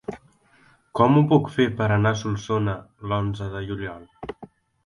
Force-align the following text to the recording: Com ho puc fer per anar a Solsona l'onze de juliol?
Com 0.99 1.19
ho 1.19 1.23
puc 1.33 1.51
fer 1.57 1.67
per 1.81 1.89
anar 1.97 2.13
a 2.17 2.21
Solsona 2.23 2.75
l'onze 3.13 3.51
de 3.55 3.63
juliol? 3.71 4.13